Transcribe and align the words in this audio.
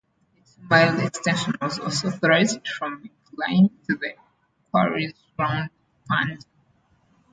A 0.03 0.41
two-mile 0.43 0.99
extension 1.05 1.53
was 1.61 1.77
also 1.77 2.07
authorized 2.07 2.67
from 2.67 3.07
Glyn 3.35 3.69
to 3.87 3.95
the 3.97 4.15
quarries 4.71 5.13
around 5.37 5.69
Pandy. 6.09 6.43